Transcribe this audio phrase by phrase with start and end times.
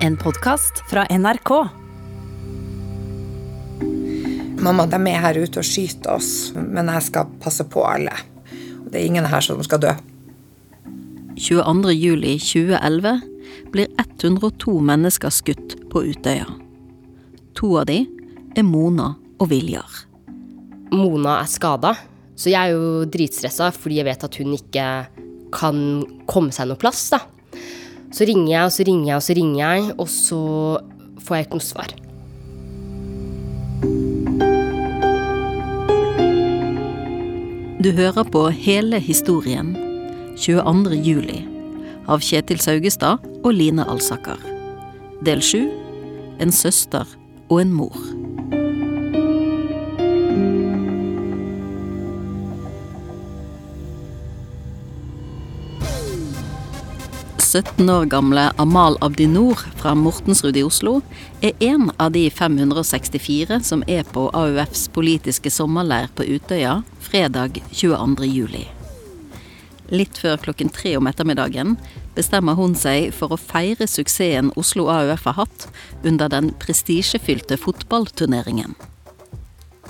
[0.00, 1.50] En podkast fra NRK.
[4.62, 8.14] Mamma, de er her ute og skyter oss, men jeg skal passe på alle.
[8.86, 9.90] Det er ingen her som skal dø.
[11.38, 13.16] 22.07.2011
[13.74, 16.46] blir 102 mennesker skutt på Utøya.
[17.58, 18.04] To av de
[18.54, 20.04] er Mona og Viljar.
[20.94, 21.96] Mona er skada,
[22.38, 24.86] så jeg er jo dritstressa fordi jeg vet at hun ikke
[25.58, 25.82] kan
[26.30, 27.24] komme seg noe plass, da.
[28.10, 30.42] Så ringer jeg, og så ringer jeg, og så ringer jeg, og så
[31.24, 31.96] får jeg ikke noe svar.
[37.78, 39.76] Du hører på hele historien
[40.40, 40.98] 22.
[41.06, 41.44] juli
[42.08, 44.40] av Kjetil Saugestad og Line Alsaker.
[45.22, 45.68] Del sju
[46.42, 47.06] En søster
[47.48, 48.17] og en mor.
[57.58, 61.00] 17 år gamle Amal Abdinor fra Mortensrud i Oslo
[61.42, 68.28] er en av de 564 som er på AUFs politiske sommerleir på Utøya fredag 22.
[68.30, 68.60] juli.
[69.90, 71.72] Litt før klokken tre om ettermiddagen
[72.14, 75.66] bestemmer hun seg for å feire suksessen Oslo AUF har hatt
[76.06, 78.76] under den prestisjefylte fotballturneringen.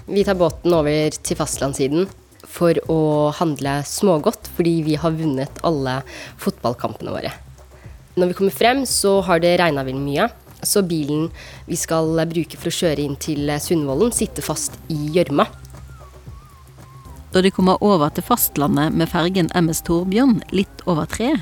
[0.06, 2.08] Vi tar båten over til fastlandssiden
[2.48, 5.98] for å handle smågodt, fordi vi har vunnet alle
[6.40, 7.34] fotballkampene våre.
[8.18, 10.26] Når vi kommer frem, så har det regna veldig mye.
[10.66, 11.28] Så bilen
[11.68, 15.46] vi skal bruke for å kjøre inn til Sundvolden, sitter fast i gjørma.
[17.30, 21.36] Da de kommer over til fastlandet med fergen MS Torbjørn litt over tre,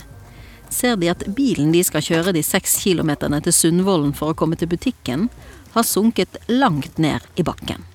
[0.69, 4.59] ser de at bilen de skal kjøre de seks kilometerne til Sundvolden for å komme
[4.61, 5.31] til butikken,
[5.73, 7.87] har sunket langt ned i bakken.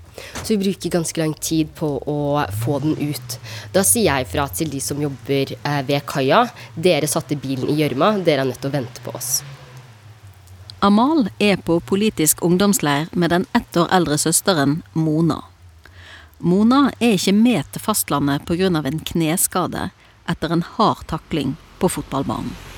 [0.41, 3.37] Så vi bruker ganske lang tid på å få den ut.
[3.73, 6.45] Da sier jeg fra til de som jobber eh, ved kaia.
[6.75, 9.41] Dere satte bilen i gjørma, dere er nødt til å vente på oss.
[10.81, 15.43] Amal er på politisk ungdomsleir med den ett år eldre søsteren Mona.
[16.41, 18.65] Mona er ikke med til fastlandet pga.
[18.65, 19.91] en kneskade
[20.25, 22.70] etter en hard takling på fotballbanen.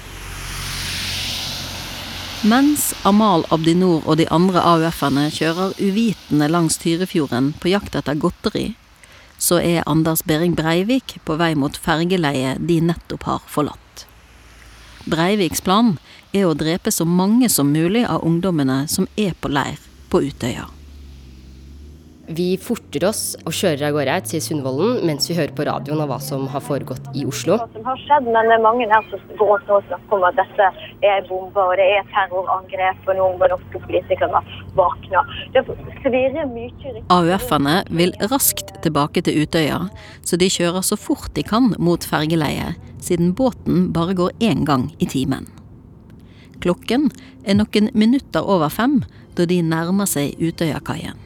[2.43, 8.73] Mens Amal Abdinor og de andre AUF-ene kjører uvitende langs Tyrifjorden på jakt etter godteri,
[9.39, 14.03] så er Anders Behring Breivik på vei mot fergeleiet de nettopp har forlatt.
[15.07, 15.95] Breiviks plan
[16.35, 19.79] er å drepe så mange som mulig av ungdommene som er på leir
[20.11, 20.67] på Utøya.
[22.33, 26.09] Vi forter oss og kjører av gårde til Sundvolden mens vi hører på radioen av
[26.09, 27.57] hva som har foregått i Oslo.
[27.59, 30.39] Hva som har skjedd, men det er mange her som går og snakker om at
[30.39, 30.69] dette
[31.05, 34.41] er bomber og det er terrorangrep, og noen må norske politikere
[34.79, 35.21] våkne.
[35.53, 35.65] Det
[35.99, 39.83] svirrer mye AUF-ene vil raskt tilbake til Utøya,
[40.25, 44.87] så de kjører så fort de kan mot fergeleiet, siden båten bare går én gang
[44.97, 45.51] i timen.
[46.63, 47.11] Klokken
[47.43, 49.03] er noen minutter over fem
[49.37, 51.19] da de nærmer seg Utøyakaien.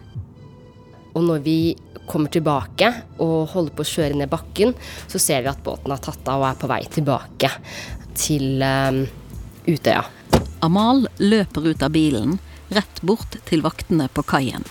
[1.18, 1.60] Og når vi
[2.08, 2.92] kommer tilbake
[3.24, 4.76] og holder på å kjøre ned bakken,
[5.10, 7.50] så ser vi at båten har tatt av og er på vei tilbake
[8.18, 9.02] til um,
[9.68, 10.06] Utøya.
[10.64, 12.38] Amal løper ut av bilen,
[12.74, 14.66] rett bort til vaktene på kaien.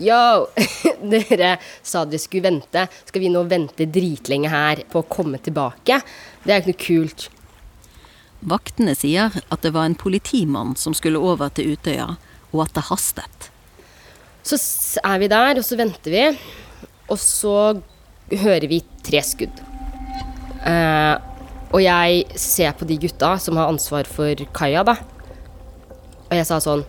[0.00, 0.48] Yo!
[1.12, 2.86] Dere sa dere skulle vente.
[3.08, 6.00] Skal vi nå vente dritlenge her på å komme tilbake?
[6.44, 7.28] Det er ikke noe kult.
[8.40, 12.14] Vaktene sier at det var en politimann som skulle over til Utøya,
[12.54, 13.49] og at det hastet.
[14.46, 14.56] Så
[15.04, 16.24] er vi der, og så venter vi.
[17.10, 17.56] Og så
[18.30, 19.60] hører vi tre skudd.
[20.66, 21.16] Eh,
[21.70, 24.96] og jeg ser på de gutta som har ansvar for kaia, da.
[26.30, 26.84] Og jeg sa sånn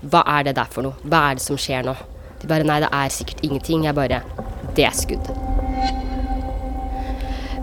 [0.00, 0.96] Hva er det der for noe?
[1.04, 1.94] Hva er det som skjer nå?
[2.40, 3.84] De bare Nei, det er sikkert ingenting.
[3.84, 4.22] Jeg bare
[4.76, 5.28] Det er skudd.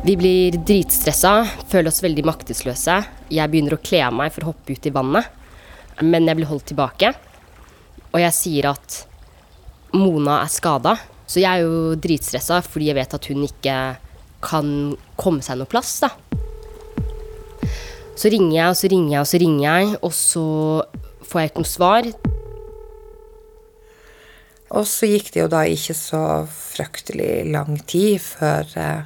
[0.08, 3.00] Vi blir dritstressa, føler oss veldig maktesløse.
[3.34, 5.26] Jeg begynner å kle av meg for å hoppe ut i vannet,
[6.06, 7.10] men jeg blir holdt tilbake.
[8.18, 9.04] Og jeg sier at
[9.94, 10.96] Mona er skada,
[11.30, 13.76] så jeg er jo dritstressa fordi jeg vet at hun ikke
[14.42, 14.72] kan
[15.20, 16.10] komme seg noe plass, da.
[18.18, 20.46] Så ringer jeg, og så ringer jeg, og så ringer jeg, og så
[21.30, 22.10] får jeg ikke noe svar.
[24.82, 29.06] Og så gikk det jo da ikke så fryktelig lang tid før eh,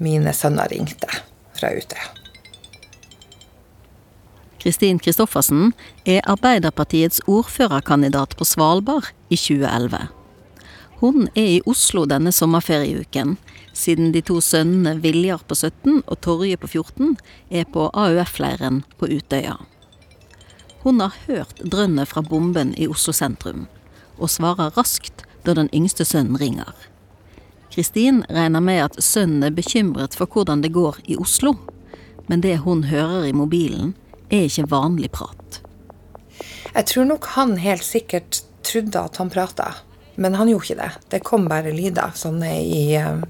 [0.00, 1.20] mine sønner ringte
[1.52, 2.21] fra Utøya.
[4.62, 5.72] Kristin Kristoffersen
[6.06, 9.98] er Arbeiderpartiets ordførerkandidat på Svalbard i 2011.
[11.00, 13.32] Hun er i Oslo denne sommerferieuken,
[13.74, 17.16] siden de to sønnene Viljar på 17 og Torje på 14
[17.50, 19.56] er på AUF-leiren på Utøya.
[20.84, 23.66] Hun har hørt drønnet fra bomben i Oslo sentrum,
[24.14, 26.70] og svarer raskt da den yngste sønnen ringer.
[27.74, 31.56] Kristin regner med at sønnen er bekymret for hvordan det går i Oslo,
[32.30, 33.96] men det hun hører i mobilen,
[34.32, 35.60] er ikke vanlig prat.
[36.72, 39.72] Jeg tror nok han helt sikkert trodde at han prata,
[40.16, 40.90] men han gjorde ikke det.
[41.12, 43.20] Det kom bare lyder, sånne i eh,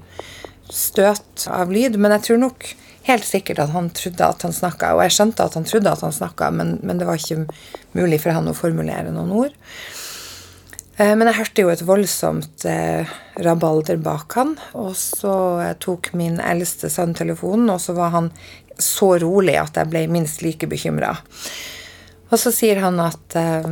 [0.71, 1.97] støt av lyd.
[1.99, 2.69] Men jeg tror nok
[3.07, 6.05] helt sikkert at han trodde at han snakka, og jeg skjønte at han trodde at
[6.05, 7.45] han snakka, men, men, det var ikke
[7.97, 9.57] mulig for han å formulere noen ord.
[10.95, 13.11] Eh, men jeg hørte jo et voldsomt eh,
[13.43, 15.35] rabalder bak han, og så
[15.83, 18.31] tok min eldste sønn telefonen, og så var han
[18.79, 21.13] så rolig at jeg ble minst like bekymra.
[22.31, 23.67] Og så sier han at eh,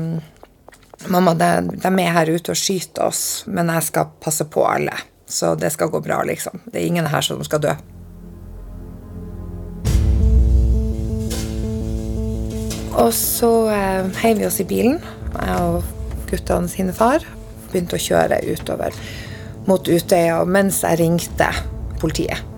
[1.10, 4.94] mamma, de, de, er her ute og skyter oss, men jeg skal passe på alle.
[5.32, 6.62] Så det skal gå bra, liksom.
[6.68, 7.74] Det er ingen her som skal dø.
[13.02, 15.00] Og så eh, heiv vi oss i bilen,
[15.32, 15.82] jeg og
[16.30, 17.24] guttene sine far.
[17.72, 18.96] Begynte å kjøre utover
[19.70, 21.50] mot Utøya mens jeg ringte
[22.02, 22.51] politiet.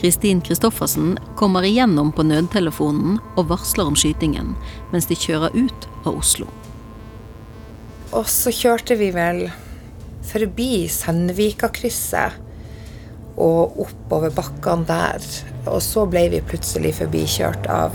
[0.00, 4.54] Kristin Kristoffersen kommer igjennom på nødtelefonen og varsler om skytingen,
[4.94, 6.46] mens de kjører ut av Oslo.
[8.16, 9.44] Og så kjørte vi vel
[10.24, 12.38] forbi Sandvikakrysset
[13.40, 15.20] og oppover bakkene der.
[15.68, 17.92] Og så ble vi plutselig forbikjørt av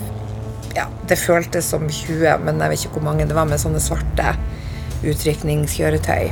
[0.75, 3.81] ja, det føltes som 20, men jeg vet ikke hvor mange det var med sånne
[3.81, 4.35] svarte
[5.05, 6.29] utrykningskjøretøy.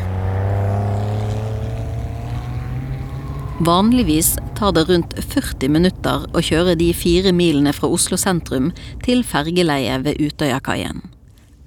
[3.63, 8.71] Vanligvis tar det rundt 40 minutter å kjøre de fire milene fra Oslo sentrum
[9.05, 10.99] til fergeleiet ved Utøyakaien.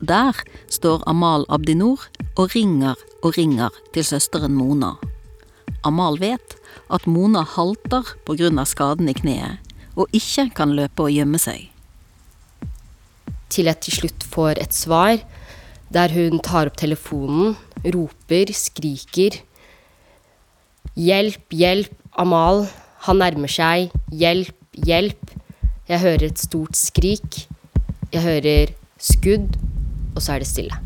[0.04, 0.36] Der
[0.68, 2.02] står Amal Abdinor
[2.36, 4.96] og ringer og ringer til søsteren Mona.
[5.88, 6.58] Amal vet
[6.92, 8.64] at Mona halter pga.
[8.64, 9.56] skaden i kneet,
[9.96, 11.70] og ikke kan løpe og gjemme seg
[13.56, 15.20] til jeg til slutt får et svar
[15.94, 17.54] der hun tar opp telefonen,
[17.94, 19.38] roper, skriker.
[20.96, 22.64] Hjelp, hjelp, Amal.
[23.04, 23.90] Han nærmer seg.
[24.08, 25.34] Hjelp, hjelp.
[25.90, 27.42] Jeg hører et stort skrik.
[28.14, 29.58] Jeg hører skudd,
[30.14, 30.78] og så er det stille.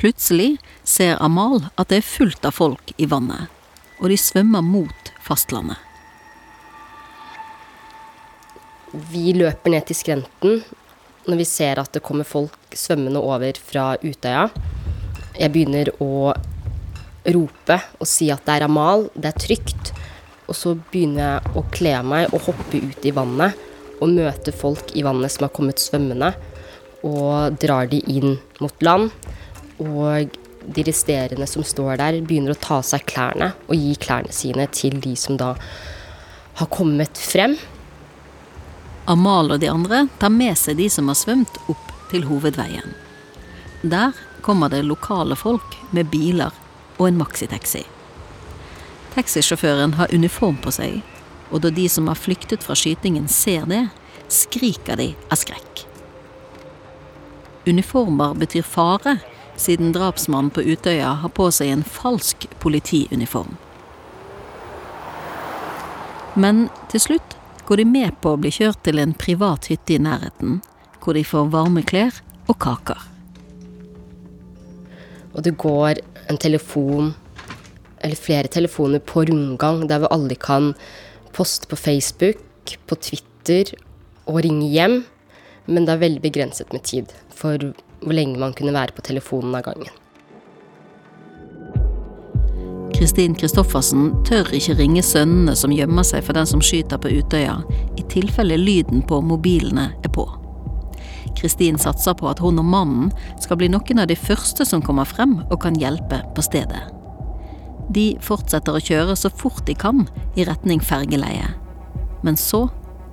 [0.00, 0.56] Plutselig
[0.86, 3.52] ser Amal at det er fullt av folk i vannet,
[4.00, 5.76] og de svømmer mot fastlandet.
[9.12, 10.62] Vi løper ned til skrenten
[11.28, 14.48] når vi ser at det kommer folk svømmende over fra Utøya.
[15.38, 16.32] Jeg begynner å
[17.28, 19.92] rope og si at det er Amal, det er trygt.
[20.48, 23.64] Og så begynner jeg å kle meg og hoppe ut i vannet
[23.98, 26.30] og møte folk i vannet som har kommet svømmende,
[27.06, 29.10] og drar de inn mot land.
[29.82, 30.36] Og
[30.68, 34.68] de resterende som står der, begynner å ta av seg klærne og gi klærne sine
[34.74, 35.54] til de som da
[36.58, 37.56] har kommet frem.
[39.08, 42.92] Amal og de andre tar med seg de som har svømt opp til hovedveien.
[43.82, 44.12] Der
[44.44, 46.52] kommer det lokale folk med biler
[46.98, 47.86] og en maxitaxi.
[49.14, 51.00] Taxisjåføren har uniform på seg,
[51.48, 53.86] og da de som har flyktet fra skytingen ser det,
[54.28, 55.86] skriker de av skrekk.
[57.68, 59.16] Uniformer betyr fare,
[59.56, 63.56] siden drapsmannen på Utøya har på seg en falsk politiuniform.
[66.38, 67.37] Men til slutt
[67.68, 70.62] går de med på å bli kjørt til en privat hytte i nærheten,
[71.02, 72.16] hvor de får varme klær
[72.48, 73.02] og kaker.
[75.36, 76.00] Og det går
[76.32, 77.12] en telefon,
[78.00, 80.72] eller flere telefoner, på rundgang, der vi alle kan
[81.36, 82.40] poste på Facebook,
[82.88, 83.74] på Twitter
[84.24, 85.02] og ringe hjem.
[85.68, 87.60] Men det er veldig begrenset med tid for
[88.00, 89.92] hvor lenge man kunne være på telefonen av gangen.
[92.98, 97.60] Kristin Kristoffersen tør ikke ringe sønnene som gjemmer seg for den som skyter på Utøya,
[97.94, 100.24] i tilfelle lyden på mobilene er på.
[101.38, 105.06] Kristin satser på at hun og mannen skal bli noen av de første som kommer
[105.06, 106.80] frem og kan hjelpe på stedet.
[107.94, 110.02] De fortsetter å kjøre så fort de kan
[110.34, 111.54] i retning fergeleiet.
[112.26, 112.64] Men så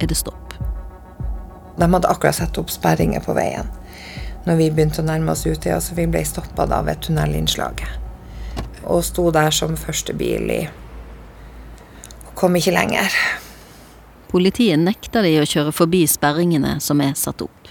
[0.01, 0.55] er det stopp.
[1.77, 3.69] De hadde akkurat satt opp sperringer på veien
[4.49, 8.04] når vi begynte å nærme oss Utøya, så vi ble stoppa ved tunnelinnslaget
[8.85, 10.61] og sto der som første bil i
[12.25, 13.13] og kom ikke lenger.
[14.31, 17.69] Politiet nekter de å kjøre forbi sperringene som er satt opp.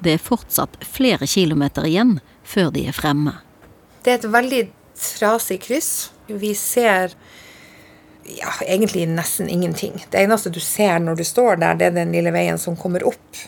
[0.00, 3.38] Det er fortsatt flere kilometer igjen før de er fremme.
[4.04, 4.62] Det er et veldig
[5.00, 6.10] trasig kryss.
[6.28, 7.14] Vi ser
[8.24, 10.04] ja, egentlig nesten ingenting.
[10.10, 13.04] Det eneste du ser når du står der, det er den lille veien som kommer
[13.08, 13.42] opp.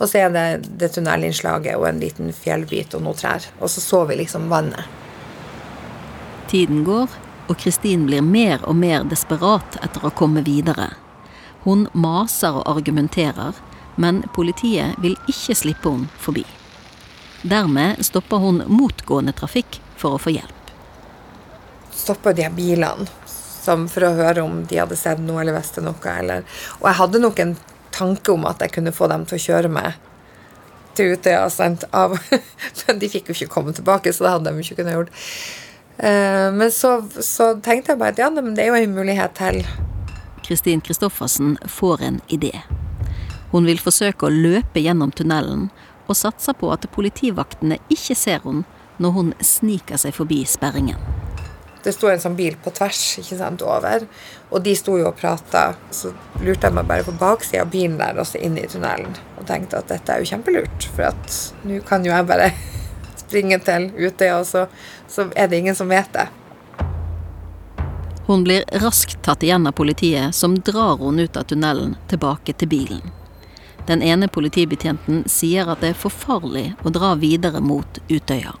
[0.00, 0.46] Og så er det
[0.80, 3.46] det tunnelinnslaget og en liten fjellbit og noen trær.
[3.60, 5.03] Og så så vi liksom vannet.
[6.50, 7.08] Tiden går,
[7.48, 10.90] og Kristin blir mer og mer desperat etter å komme videre.
[11.64, 13.56] Hun maser og argumenterer,
[13.96, 16.44] men politiet vil ikke slippe henne forbi.
[17.44, 20.72] Dermed stopper hun motgående trafikk for å få hjelp.
[21.94, 23.08] Stopper de bilene
[23.64, 25.96] for å høre om de hadde sett noe eller visste noe.
[26.12, 26.44] Eller.
[26.80, 27.54] Og jeg hadde nok en
[27.94, 30.00] tanke om at jeg kunne få dem til å kjøre meg
[30.94, 31.48] til Utøya.
[31.50, 32.16] sendt av,
[32.86, 35.22] Men de fikk jo ikke komme tilbake, så det hadde de ikke kunnet gjort.
[35.98, 39.36] Eh, men så, så tenkte jeg bare at ja, men det er jo en mulighet
[39.38, 39.62] til.
[40.44, 42.52] Kristin Kristoffersen får en idé.
[43.54, 45.68] Hun vil forsøke å løpe gjennom tunnelen,
[46.04, 48.64] og satser på at politivaktene ikke ser hun
[48.98, 50.98] når hun sniker seg forbi sperringen.
[51.84, 54.06] Det sto en sånn bil på tvers ikke sant, over,
[54.50, 55.66] og de sto jo og prata.
[55.92, 59.12] Så lurte jeg meg bare på baksida av bilen der og så inn i tunnelen.
[59.36, 62.48] Og tenkte at dette er jo kjempelurt, for at nå kan jo jeg bare
[63.34, 64.66] springe til Utøya, og så,
[65.10, 66.28] så er det ingen som vet det.
[68.26, 72.70] Hun blir raskt tatt igjen av politiet, som drar henne ut av tunnelen tilbake til
[72.70, 73.02] bilen.
[73.84, 78.54] Den ene politibetjenten sier at det er for farlig å dra videre mot Utøya.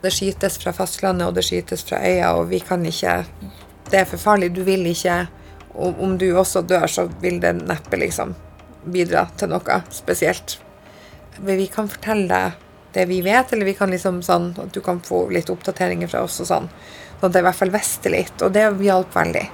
[0.00, 3.24] Det skytes fra fastlandet, og det skytes fra øya, og vi kan ikke
[3.90, 4.54] Det er for farlig.
[4.54, 5.26] Du vil ikke
[5.74, 8.34] Om du også dør, så vil det neppe liksom
[8.92, 10.58] bidra til noe spesielt.
[11.38, 12.65] Men vi kan fortelle deg
[12.96, 16.24] det vi vet, eller vi kan liksom sånn at du kan få litt oppdateringer fra
[16.26, 16.72] oss og sånn.
[17.20, 19.46] Sånn at jeg i hvert fall visste litt, og det hjalp veldig.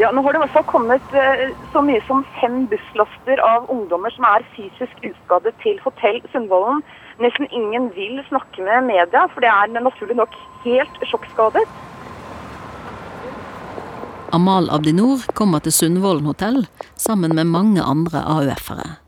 [0.00, 3.68] Ja, nå har det i hvert fall kommet eh, så mye som fem busslaster av
[3.70, 6.80] ungdommer som er fysisk uskadet til hotell Sundvolden.
[7.22, 11.66] Nesten ingen vil snakke med media, for det er naturlig nok helt sjokkskadet.
[14.32, 16.64] Amal Abdinor kommer til Sundvolden hotell
[16.96, 19.01] sammen med mange andre AUF-ere.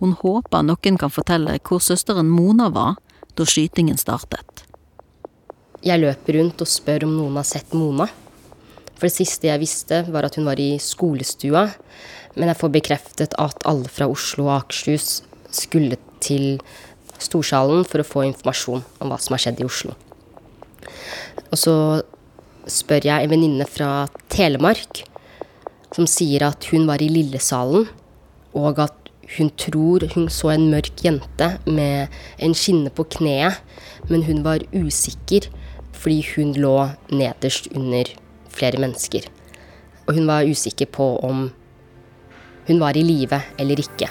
[0.00, 2.96] Hun håper noen kan fortelle hvor søsteren Mona var
[3.34, 4.64] da skytingen startet.
[5.84, 8.06] Jeg løper rundt og spør om noen har sett Mona.
[8.94, 11.66] For det siste jeg visste, var at hun var i skolestua.
[12.38, 15.20] Men jeg får bekreftet at alle fra Oslo og Akershus
[15.54, 16.56] skulle til
[17.20, 19.94] Storsalen for å få informasjon om hva som har skjedd i Oslo.
[21.50, 21.76] Og så
[22.70, 25.04] spør jeg en venninne fra Telemark
[25.94, 27.86] som sier at hun var i Lillesalen,
[28.58, 29.03] og at
[29.36, 33.58] hun tror hun så en mørk jente med en skinne på kneet,
[34.10, 35.48] men hun var usikker
[35.94, 36.74] fordi hun lå
[37.10, 38.10] nederst under
[38.52, 39.26] flere mennesker.
[40.06, 41.48] Og hun var usikker på om
[42.68, 44.10] hun var i live eller ikke.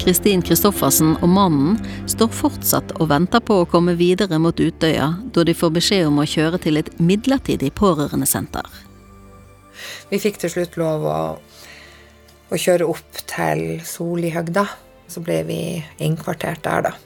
[0.00, 1.76] Kristin Kristoffersen og mannen
[2.08, 6.22] står fortsatt og venter på å komme videre mot Utøya, da de får beskjed om
[6.22, 8.89] å kjøre til et midlertidig pårørendesenter.
[10.10, 11.18] Vi fikk til slutt lov å,
[12.50, 14.66] å kjøre opp til Solihøgda.
[15.10, 15.60] Så ble vi
[16.02, 16.96] innkvartert der, da.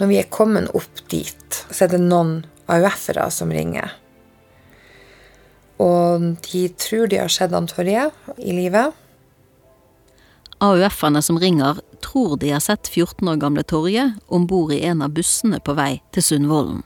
[0.00, 2.40] Når vi er kommet opp dit, så er det noen
[2.70, 3.92] AUF-ere som ringer.
[5.82, 8.94] Og de tror de har sett han Torje i livet.
[10.64, 15.02] AUF-ene som ringer, tror de har sett 14 år gamle Torje om bord i en
[15.04, 16.82] av bussene på vei til Sundvolden.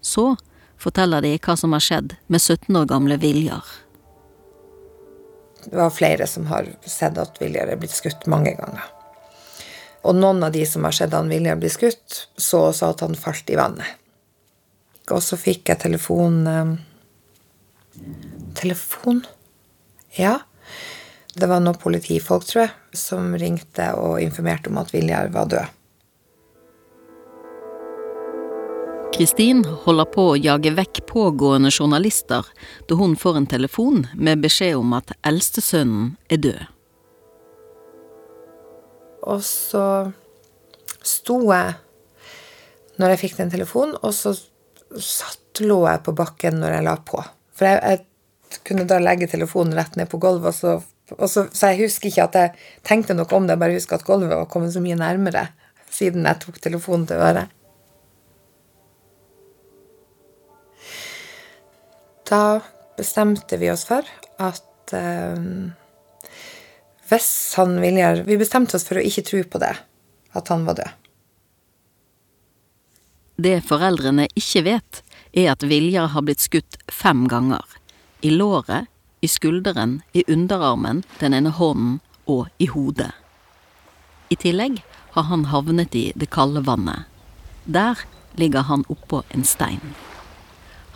[0.00, 0.36] Så
[0.80, 3.64] forteller de hva som har skjedd med 17 år gamle Viljar.
[5.66, 8.84] Det var flere som har sett at Viljar er blitt skutt mange ganger.
[10.06, 13.18] Og noen av de som har sett han Viljar bli skutt, så også at han
[13.18, 13.98] falt i vannet.
[15.10, 16.76] Og så fikk jeg telefon eh,
[18.56, 19.22] Telefon?
[20.16, 20.38] Ja.
[21.36, 25.75] Det var noen politifolk, tror jeg, som ringte og informerte om at Viljar var død.
[29.16, 32.44] Kristin holder på å jage vekk pågående journalister
[32.84, 36.58] da hun får en telefon med beskjed om at eldstesønnen er død.
[39.24, 39.86] Og så
[41.00, 41.78] sto jeg
[43.00, 46.96] når jeg fikk den telefonen, og så satt, lå jeg på bakken når jeg la
[47.08, 47.24] på.
[47.56, 51.68] For jeg, jeg kunne da legge telefonen rett ned på gulvet, og så så, så,
[51.70, 54.48] jeg husker ikke at jeg tenkte noe om det, jeg bare husker at gulvet var
[54.50, 55.48] kommet så mye nærmere
[55.88, 57.55] siden jeg tok telefonen til øret.
[62.26, 62.60] Da
[62.96, 64.06] bestemte vi oss for
[64.42, 65.38] at eh,
[67.06, 69.74] hvis han Viljar Vi bestemte oss for å ikke tro på det,
[70.34, 70.94] at han var død.
[73.36, 75.02] Det foreldrene ikke vet,
[75.36, 77.62] er at Viljar har blitt skutt fem ganger.
[78.24, 78.88] I låret,
[79.20, 83.12] i skulderen, i underarmen, den ene hånden og i hodet.
[84.32, 84.80] I tillegg
[85.14, 87.06] har han havnet i det kalde vannet.
[87.64, 88.00] Der
[88.40, 89.94] ligger han oppå en stein.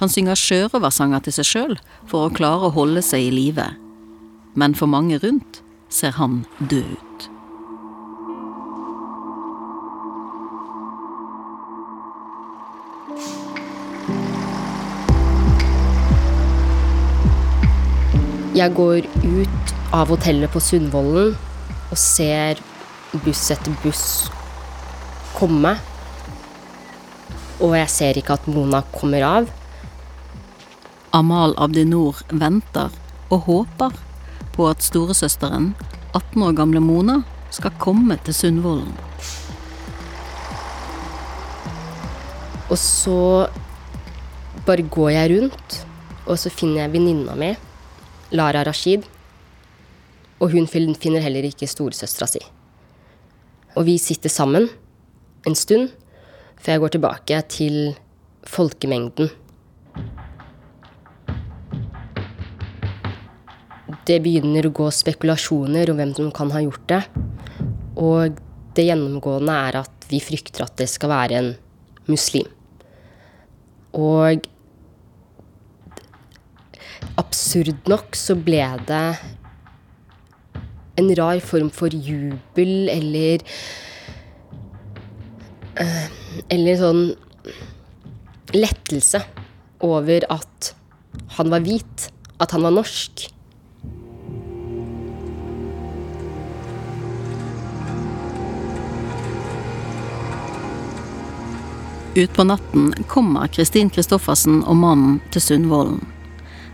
[0.00, 1.74] Han synger sjørøversanger til seg sjøl
[2.08, 3.66] for å klare å holde seg i live,
[4.56, 5.60] men for mange rundt
[5.92, 7.26] ser han død ut.
[18.56, 22.64] Jeg går ut av hotellet på Sundvolden og ser
[23.20, 24.08] buss etter buss
[25.36, 25.76] komme.
[27.60, 29.50] og jeg ser ikke at Mona kommer av.
[31.12, 32.92] Amal Abdinor venter
[33.34, 33.94] og håper
[34.54, 35.72] på at storesøsteren,
[36.14, 37.16] 18 år gamle Mona,
[37.50, 38.92] skal komme til Sundvolden.
[42.70, 43.48] Og så
[44.66, 45.80] bare går jeg rundt,
[46.30, 47.50] og så finner jeg venninna mi,
[48.30, 49.02] Lara Rashid.
[50.38, 52.40] Og hun finner heller ikke storesøstera si.
[53.74, 54.68] Og vi sitter sammen
[55.46, 55.90] en stund
[56.60, 57.76] før jeg går tilbake til
[58.46, 59.30] folkemengden.
[64.10, 67.02] Det begynner å gå spekulasjoner om hvem som kan ha gjort det.
[67.94, 68.40] Og
[68.74, 71.50] det gjennomgående er at vi frykter at det skal være en
[72.10, 72.48] muslim.
[73.94, 74.48] Og
[77.20, 79.04] absurd nok så ble det
[80.98, 83.44] en rar form for jubel eller
[85.78, 86.06] uh,
[86.50, 87.04] Eller sånn
[88.56, 89.22] lettelse
[89.86, 90.74] over at
[91.36, 92.10] han var hvit,
[92.42, 93.30] at han var norsk.
[102.14, 106.00] Utpå natten kommer Kristin Kristoffersen og mannen til Sundvolden.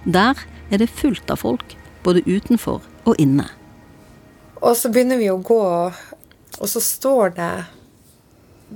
[0.08, 0.32] Der
[0.72, 1.76] er det fullt av folk,
[2.06, 3.44] både utenfor og inne.
[4.64, 5.92] Og så begynner vi å gå,
[6.56, 7.68] og så står det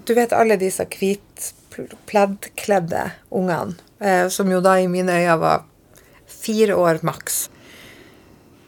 [0.04, 5.64] Du vet alle disse hvitpleddkledde ungene, eh, som jo da i mine øyne var
[6.28, 7.50] fire år maks.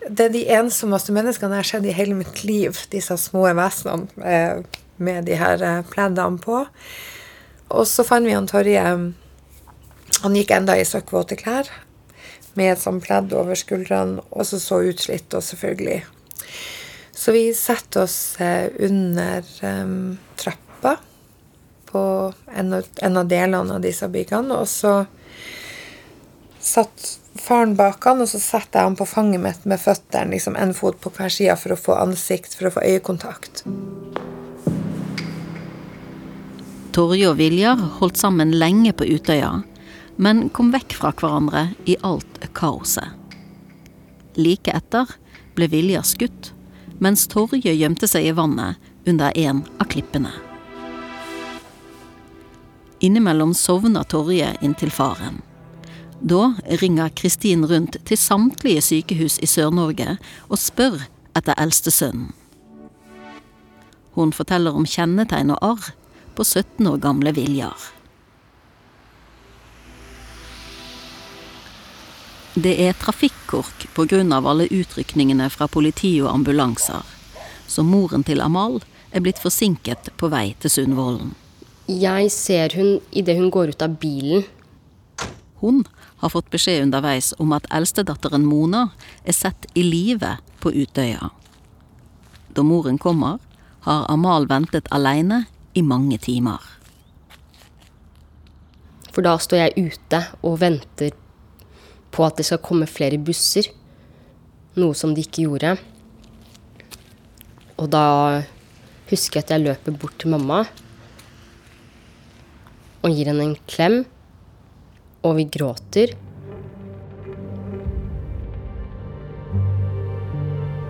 [0.09, 4.09] Det er de ensommeste menneskene jeg har sett i hele mitt liv, disse små vesenene
[4.25, 4.63] eh,
[4.97, 6.67] med de her eh, pleddene på.
[7.73, 8.83] Og så fant vi han Torje
[10.23, 11.71] Han gikk enda i søkkvåte klær
[12.55, 16.03] med et sånt pledd over skuldrene, og så så utslitt, og selvfølgelig.
[17.17, 20.99] Så vi setter oss eh, under um, trappa
[21.89, 22.03] på
[22.53, 25.05] en av, en av, delene av disse byggene, og så
[26.63, 27.09] satt
[27.41, 30.77] faren bak han, og så setter jeg han på fanget mitt med føttene, liksom en
[30.77, 33.65] fot på hver side for å få ansikt, for å få øyekontakt.
[36.93, 39.63] Torje og Viljar holdt sammen lenge på Utøya,
[40.21, 43.09] men kom vekk fra hverandre i alt kaoset.
[44.37, 45.09] Like etter
[45.57, 46.51] ble Viljar skutt,
[47.01, 48.77] mens Torje gjemte seg i vannet
[49.09, 50.35] under en av klippene.
[53.01, 55.41] Innimellom sovner Torje inntil faren.
[56.21, 56.53] Da
[56.83, 60.19] ringer Kristin rundt til samtlige sykehus i Sør-Norge
[60.51, 61.01] og spør
[61.33, 62.31] etter eldste sønnen.
[64.13, 65.91] Hun forteller om kjennetegn og arr
[66.35, 67.91] på 17 år gamle Viljar.
[72.55, 74.21] Det er trafikkork pga.
[74.37, 77.03] alle utrykningene fra politi og ambulanser,
[77.67, 81.35] så moren til Amal er blitt forsinket på vei til Sundvolden.
[81.89, 84.45] Jeg ser hun idet hun går ut av bilen.
[85.61, 85.85] Hun
[86.23, 88.91] har fått beskjed underveis om at eldstedatteren Mona
[89.25, 91.31] er sett i live på Utøya.
[92.55, 93.39] Da moren kommer,
[93.81, 96.61] har Amal ventet alene i mange timer.
[99.13, 101.13] For da står jeg ute og venter
[102.13, 103.69] på at det skal komme flere busser.
[104.81, 105.75] Noe som de ikke gjorde.
[107.77, 108.07] Og da
[109.11, 110.63] husker jeg at jeg løper bort til mamma
[113.03, 114.03] og gir henne en klem.
[115.23, 116.17] Og vi gråter.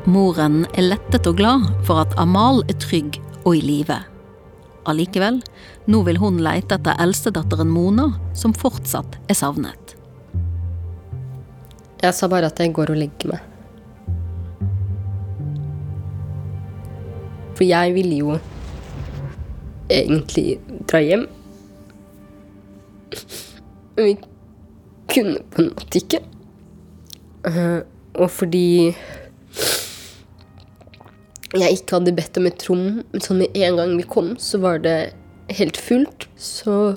[0.08, 4.11] Moren er lettet og glad for at Amal er trygg og i live.
[4.88, 5.38] Allikevel,
[5.86, 9.94] nå vil hun leite etter eldstedatteren Mona, som fortsatt er savnet.
[12.02, 13.48] Jeg sa bare at jeg går og legger meg.
[17.54, 18.36] For jeg ville jo
[19.92, 20.58] egentlig
[20.90, 21.28] dra hjem.
[23.94, 24.16] Men vi
[25.12, 26.22] kunne på en måte ikke.
[27.46, 27.82] Uh,
[28.18, 28.92] og fordi
[31.60, 32.86] jeg ikke hadde bedt om et rom.
[33.20, 35.12] Sånn med en gang vi kom, så var det
[35.52, 36.28] helt fullt.
[36.40, 36.94] Så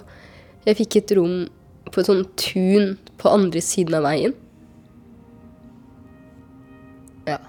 [0.66, 1.46] jeg fikk et rom
[1.92, 4.36] på et sånt tun på andre siden av veien.
[7.28, 7.42] Ja.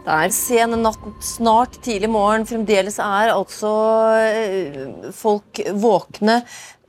[0.00, 2.48] Det er sen natt, snart tidlig morgen.
[2.48, 3.70] Fremdeles er altså
[4.18, 4.82] eh,
[5.14, 6.40] folk våkne.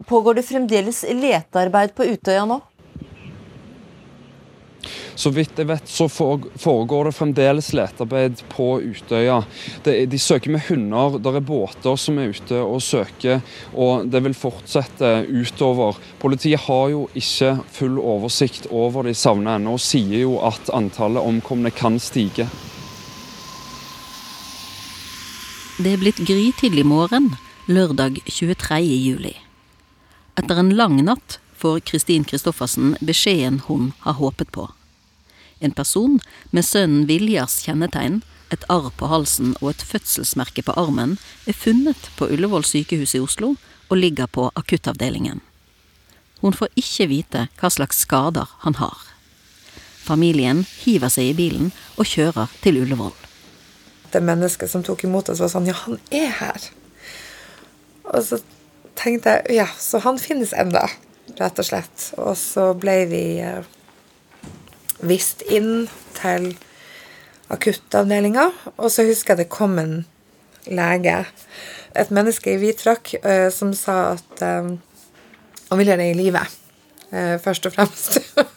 [0.09, 2.57] Pågår det fremdeles letearbeid på Utøya nå?
[5.15, 9.41] Så vidt jeg vet, så foregår det fremdeles letearbeid på Utøya.
[9.83, 13.41] de søker med hunder, det er båter som er ute og søker,
[13.73, 15.97] og det vil fortsette utover.
[16.19, 21.23] Politiet har jo ikke full oversikt over de savna ennå, og sier jo at antallet
[21.23, 22.47] omkomne kan stige.
[25.81, 27.31] Det er blitt grytidlig morgen
[27.65, 28.81] lørdag 23.
[28.85, 29.33] juli.
[30.37, 34.67] Etter en lang natt får Kristin Kristoffersen beskjeden hun har håpet på.
[35.61, 36.19] En person
[36.51, 38.21] med sønnen Viljars kjennetegn,
[38.51, 41.15] et arr på halsen og et fødselsmerke på armen
[41.47, 43.53] er funnet på Ullevål sykehus i Oslo
[43.87, 45.39] og ligger på akuttavdelingen.
[46.41, 48.97] Hun får ikke vite hva slags skader han har.
[50.01, 53.13] Familien hiver seg i bilen og kjører til Ullevål
[54.11, 56.69] det mennesket som tok imot oss, var sånn Ja, han er her.
[58.11, 58.41] Og så
[58.99, 60.87] tenkte jeg ja, så han finnes enda,
[61.39, 62.07] rett og slett.
[62.19, 63.63] Og så ble vi eh,
[65.01, 65.87] vist inn
[66.17, 66.51] til
[67.51, 69.95] akuttavdelinga, og så husker jeg det kom en
[70.71, 71.23] lege,
[71.97, 74.71] et menneske i hvit frakk, eh, som sa at eh,
[75.71, 76.59] han ville det i livet,
[77.11, 78.21] eh, først og fremst.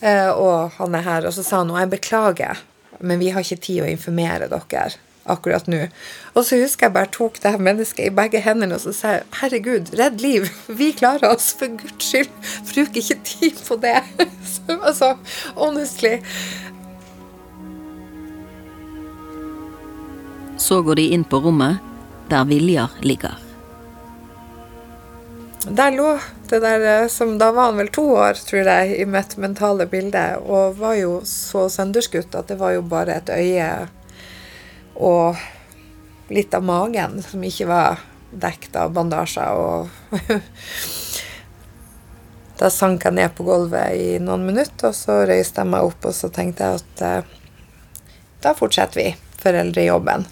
[0.00, 1.26] Og han er her.
[1.28, 2.60] Og så sa han og jeg beklager
[3.00, 4.90] men vi har ikke tid å informere dere
[5.24, 5.86] akkurat nå.
[6.34, 9.16] Og så husker jeg bare tok det her mennesket i begge hendene og så sa
[9.16, 10.48] jeg, herregud, redd liv.
[10.80, 12.32] Vi klarer oss, for guds skyld.
[12.72, 13.98] Bruk ikke tid på det.
[14.50, 15.14] Så, altså,
[15.56, 16.18] honestly.
[20.60, 21.78] Så går de inn på rommet
[22.30, 23.38] der Viljar ligger.
[25.68, 26.14] Der lå
[26.48, 29.86] det der eh, som Da var han vel to år, tror jeg, i mitt mentale
[29.86, 33.70] bilde, og var jo så sønderskutt at det var jo bare et øye
[35.00, 35.36] og
[36.30, 39.56] litt av magen som ikke var dekt av bandasjer.
[39.56, 39.88] Og
[42.60, 46.04] da sank jeg ned på gulvet i noen minutter, og så røyste jeg meg opp,
[46.04, 47.24] og så tenkte jeg at eh,
[48.44, 49.08] da fortsetter vi
[49.40, 50.28] foreldrejobben.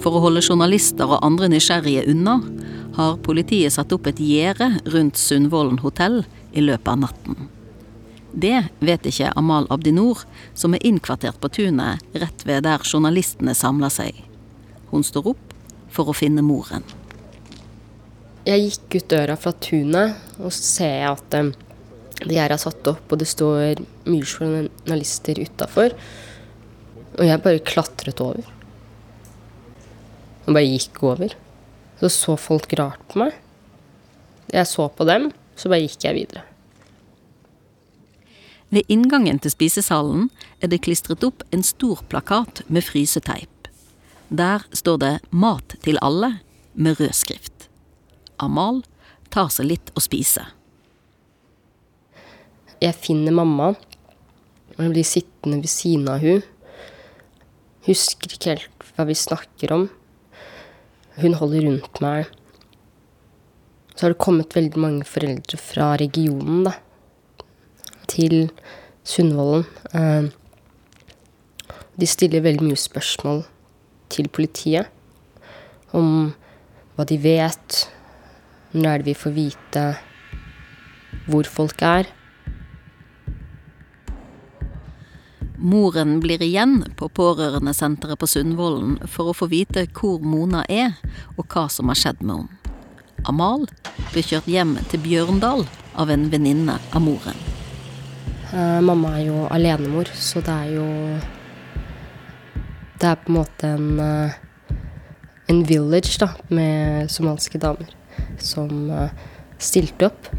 [0.00, 2.38] For å holde journalister og andre nysgjerrige unna,
[2.96, 6.22] har politiet satt opp et gjerde rundt Sundvolden hotell
[6.52, 7.48] i løpet av natten.
[8.30, 10.22] Det vet ikke Amal Abdinor,
[10.54, 14.22] som er innkvartert på tunet rett ved der journalistene samler seg.
[14.90, 15.56] Hun står opp
[15.90, 16.86] for å finne moren.
[18.46, 21.50] Jeg gikk ut døra fra tunet, og ser at um,
[22.22, 25.94] det gjerdet er satt opp, og det står mye journalister utafor.
[27.18, 28.46] Og jeg bare klatret over
[30.50, 31.34] og bare gikk over.
[32.00, 33.34] Så så folk rart på meg.
[34.50, 36.44] Jeg så på dem, så bare gikk jeg videre.
[38.70, 40.28] Ved inngangen til spisesalen
[40.62, 43.68] er det klistret opp en stor plakat med fryseteip.
[44.30, 46.38] Der står det 'Mat til alle'
[46.74, 47.68] med rød skrift.
[48.38, 48.82] Amal
[49.30, 50.46] tar seg litt å spise.
[52.80, 53.74] Jeg finner mamma,
[54.76, 56.42] og jeg blir sittende ved siden av hun.
[57.86, 59.90] Husker ikke helt hva vi snakker om.
[61.18, 62.28] Hun holder rundt meg.
[63.94, 66.76] Så har det kommet veldig mange foreldre fra regionen, da.
[68.10, 68.50] Til
[69.04, 69.66] Sundvolden.
[69.94, 70.30] Eh,
[72.00, 73.42] de stiller veldig mye spørsmål
[74.10, 74.88] til politiet
[75.96, 76.30] om
[76.96, 77.82] hva de vet,
[78.72, 79.84] når er det vi får vite
[81.30, 82.08] hvor folk er.
[85.60, 90.94] Moren blir igjen på pårørendesenteret på Sundvolden for å få vite hvor Mona er,
[91.36, 92.56] og hva som har skjedd med henne.
[93.28, 93.66] Amal
[94.14, 95.66] blir kjørt hjem til Bjørndal
[96.00, 97.36] av en venninne av moren.
[98.54, 100.86] Uh, mamma er jo alenemor, så det er jo
[103.00, 104.32] Det er på en måte en, uh,
[105.48, 107.92] en village da, med somaliske damer
[108.40, 109.12] som uh,
[109.60, 110.32] stilte opp.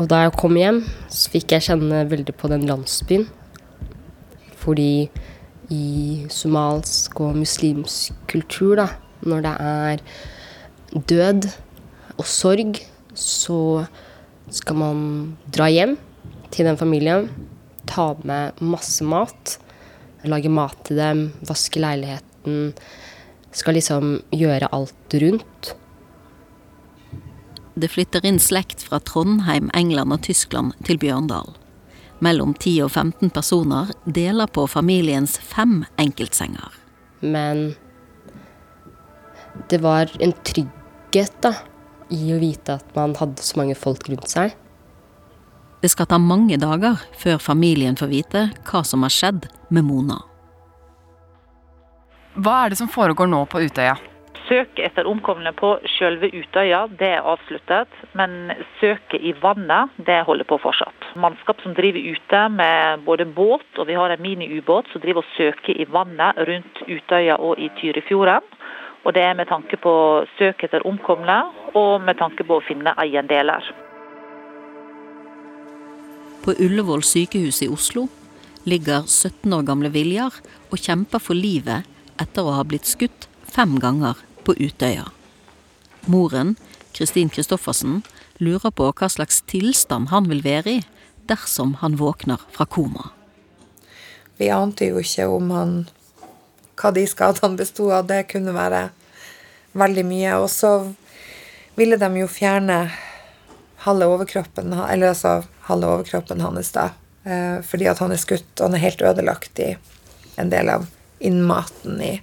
[0.00, 0.80] Og da jeg kom hjem,
[1.12, 3.28] så fikk jeg kjenne veldig på den landsbyen.
[4.70, 5.10] Fordi
[5.74, 8.84] i somalsk og muslimsk kultur, da,
[9.26, 10.02] når det er
[11.10, 11.48] død
[12.14, 12.78] og sorg,
[13.18, 13.58] så
[14.54, 15.00] skal man
[15.50, 15.96] dra hjem
[16.54, 17.26] til den familien,
[17.90, 19.56] ta med masse mat,
[20.22, 22.70] lage mat til dem, vaske leiligheten.
[23.50, 25.72] Skal liksom gjøre alt rundt.
[27.74, 31.56] Det flytter inn slekt fra Trondheim, England og Tyskland til Bjørndal.
[32.20, 36.74] Mellom 10 og 15 personer deler på familiens fem enkeltsenger.
[37.20, 37.72] Men
[39.72, 41.54] det var en trygghet da,
[42.10, 44.56] i å vite at man hadde så mange folk rundt seg.
[45.80, 50.18] Det skal ta mange dager før familien får vite hva som har skjedd med Mona.
[52.36, 53.96] Hva er det som foregår nå på Utøya?
[54.50, 60.48] Søket etter omkomne på selve Utøya det er avsluttet, men søket i vannet det holder
[60.50, 61.04] på fortsatt.
[61.22, 65.28] Mannskap som driver ute med både båt og vi har en miniubåt som driver og
[65.36, 68.42] søker i vannet rundt Utøya og i Tyrifjorden.
[69.06, 69.92] Og Det er med tanke på
[70.36, 71.36] søk etter omkomne
[71.78, 73.62] og med tanke på å finne eiendeler.
[76.42, 78.08] På Ullevål sykehus i Oslo
[78.66, 80.34] ligger 17 år gamle Viljar
[80.72, 81.86] og kjemper for livet
[82.20, 84.18] etter å ha blitt skutt fem ganger
[84.50, 85.04] på Utøya.
[86.10, 86.56] Moren,
[86.92, 88.00] Kristin Kristoffersen,
[88.42, 90.80] lurer på hva slags tilstand han vil være i
[91.30, 93.12] dersom han våkner fra koma.
[94.40, 95.74] Vi ante jo ikke om han
[96.80, 98.08] hva de skadene besto av.
[98.08, 98.88] Det kunne være
[99.78, 100.32] veldig mye.
[100.40, 100.72] Og så
[101.78, 102.80] ville de jo fjerne
[103.84, 106.88] halve overkroppen, eller altså halve overkroppen hans, da.
[107.22, 109.74] Eh, fordi at han er skutt, og han er helt ødelagt i
[110.40, 110.88] en del av
[111.20, 112.16] innmaten i,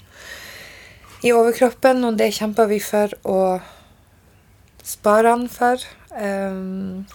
[1.28, 2.04] i overkroppen.
[2.08, 3.40] Og det kjemper vi for å
[4.88, 5.84] spare han for.
[6.18, 7.06] Um,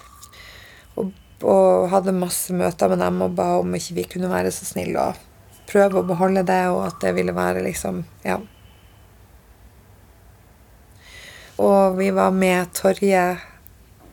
[0.96, 4.68] og, og, hadde masse møter med dem og ba om ikke vi kunne være så
[4.68, 5.28] snille og
[5.72, 8.40] prøve å beholde det, og at det ville være liksom Ja.
[11.62, 13.22] Og vi var med Torje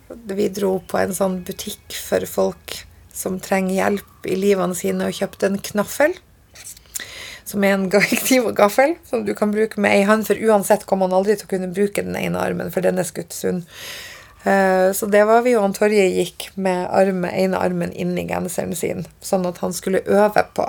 [0.08, 2.74] Vi dro på en sånn butikk for folk
[3.14, 6.14] som trenger hjelp i livene sine, og kjøpte en knaffel.
[7.48, 7.88] Som er en
[8.60, 11.52] gaffel som du kan bruke med ei hånd, for uansett kommer man aldri til å
[11.54, 13.64] kunne bruke den ene armen, for den er skutt sunn.
[14.44, 18.76] Eh, så det var vi og Torje gikk med arme, ene armen inn i genseren
[18.76, 20.68] sin, sånn at han skulle øve på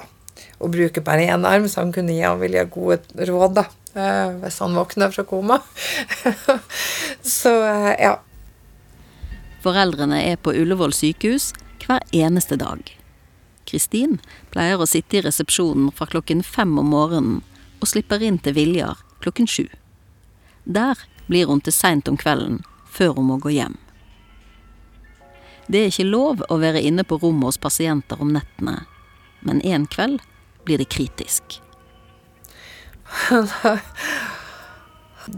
[0.62, 4.36] å bruke bare én arm, så han kunne gi han Vilja gode råd da, eh,
[4.44, 5.62] hvis han våkner fra koma.
[7.40, 8.18] så eh, ja.
[9.64, 11.52] Foreldrene er på Ullevål sykehus
[11.86, 13.01] hver eneste dag.
[13.72, 14.20] Kristin
[14.52, 17.40] pleier å sitte i resepsjonen fra klokken fem om morgenen
[17.82, 19.66] og slipper inn til Viljar klokken sju.
[20.66, 23.78] Der blir hun til seint om kvelden før hun må gå hjem.
[25.72, 28.82] Det er ikke lov å være inne på rommet hos pasienter om nettene,
[29.46, 30.20] men en kveld
[30.66, 31.62] blir det kritisk.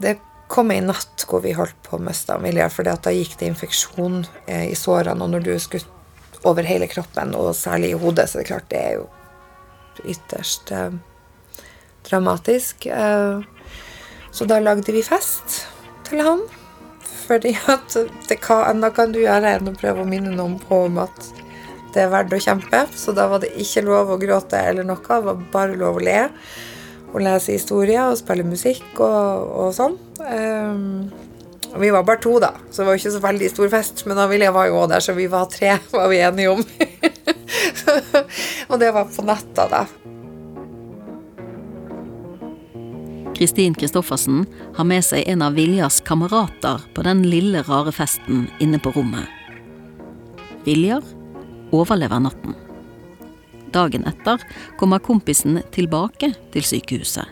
[0.04, 0.18] det
[0.54, 4.24] kom ei natt hvor vi holdt på å miste Viljar, for da gikk det infeksjon
[4.46, 5.22] eh, i sårene.
[5.24, 5.90] Og når du skutt
[6.44, 9.08] over hele kroppen, og særlig i hodet, så det er klart det er jo
[10.14, 10.96] ytterst eh,
[12.10, 12.86] dramatisk.
[12.86, 13.40] Eh,
[14.34, 15.64] så da lagde vi fest
[16.10, 16.44] til han.
[17.24, 17.96] Fordi at
[18.28, 21.30] det, hva annet kan du gjøre enn å prøve å minne noen på om at
[21.94, 22.86] det er verdt å kjempe.
[22.98, 26.04] Så da var det ikke lov å gråte eller noe, det var bare lov å
[26.04, 26.20] le.
[27.14, 30.00] Og lese historier og spille musikk og, og sånn.
[30.20, 31.12] Um,
[31.82, 34.06] vi var bare to, da, så det var jo ikke så veldig stor fest.
[34.06, 36.64] Men Amelia var jo òg der, så vi var tre, var vi enige om.
[38.70, 39.86] og det var på natta, da.
[43.34, 44.44] Kristin Kristoffersen
[44.78, 49.26] har med seg en av Viljas kamerater på den lille, rare festen inne på rommet.
[50.68, 51.02] Viljar
[51.74, 52.54] overlever natten.
[53.74, 54.46] Dagen etter
[54.78, 57.26] kommer kompisen tilbake til sykehuset.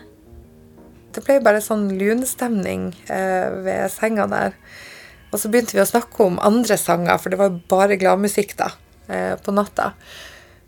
[1.12, 4.56] Det ble bare sånn lunstemning eh, ved senga der.
[5.32, 8.70] Og så begynte vi å snakke om andre sanger, for det var bare gladmusikk da,
[9.08, 9.92] eh, på natta.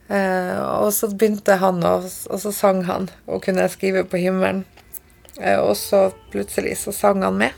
[0.09, 4.64] Eh, og så begynte han, og, og så sang han, og kunne skrive på himmelen.
[5.40, 7.57] Eh, og så plutselig så sang han med.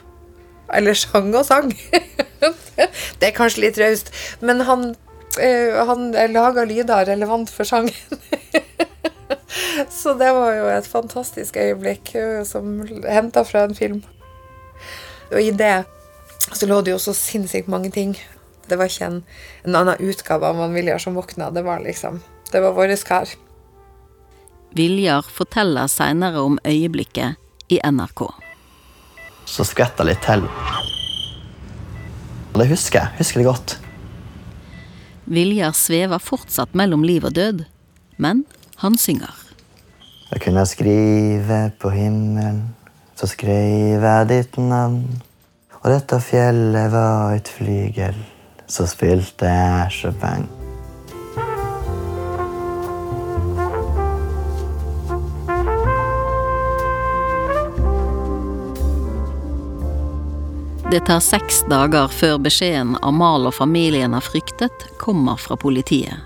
[0.75, 1.71] Eller sang og sang.
[3.19, 4.89] det er kanskje litt raust, men han,
[5.43, 7.95] eh, han laga lyder relevant for sangen.
[10.01, 14.03] så det var jo et fantastisk øyeblikk eh, som henta fra en film.
[15.33, 15.85] Og i det
[16.53, 18.15] så lå det jo så sinnssykt mange ting.
[18.67, 19.23] Det var ikke en,
[19.67, 21.51] en annen utgave av Viljar som våkna.
[21.51, 23.29] Det var liksom Det var vår kar.
[24.71, 27.35] Viljar forteller seinere om øyeblikket
[27.69, 28.23] i NRK.
[29.47, 30.45] Så skvetta litt til.
[32.53, 33.19] Og det husker jeg.
[33.19, 33.77] Husker det godt.
[35.27, 37.65] Viljar svever fortsatt mellom liv og død,
[38.17, 38.45] men
[38.83, 39.46] han synger.
[40.27, 42.75] Jeg kunne skrive på himmelen,
[43.15, 45.05] så skrev jeg ditt navn.
[45.85, 48.17] Og dette fjellet var et flygel,
[48.67, 50.49] så spilte jeg Chopin.
[60.91, 66.19] Det tar seks dager før beskjeden Amal og familien har fryktet, kommer fra politiet.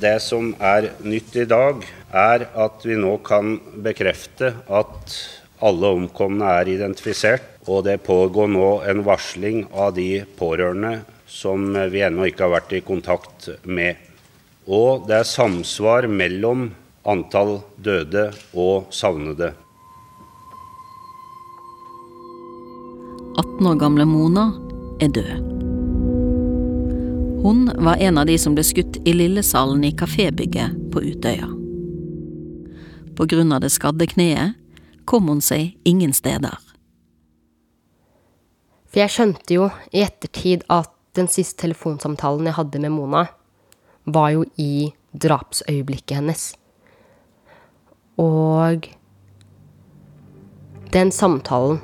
[0.00, 1.80] Det som er nytt i dag,
[2.12, 5.18] er at vi nå kan bekrefte at
[5.60, 7.44] alle omkomne er identifisert.
[7.68, 12.76] Og det pågår nå en varsling av de pårørende som vi ennå ikke har vært
[12.78, 13.96] i kontakt med.
[14.68, 16.70] Og det er samsvar mellom
[17.08, 19.52] antall døde og savnede.
[23.38, 24.48] 18 år gamle Mona
[25.00, 25.54] er død.
[27.44, 31.57] Hun var en av de som ble skutt i Lillesalen i kafébygget på Utøya.
[33.18, 34.54] På grunn av det skadde kneet
[35.08, 36.54] kom hun seg ingen steder.
[38.86, 43.24] For jeg skjønte jo i ettertid at den siste telefonsamtalen jeg hadde med Mona,
[44.06, 46.44] var jo i drapsøyeblikket hennes.
[48.22, 48.86] Og
[50.94, 51.82] den samtalen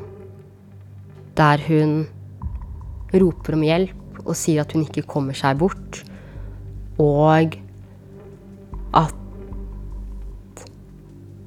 [1.34, 2.04] der hun
[3.10, 6.04] roper om hjelp og sier at hun ikke kommer seg bort,
[7.02, 7.58] og